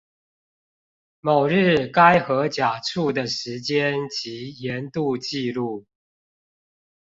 [1.19, 5.85] 某日該河甲處的時間及鹽度記錄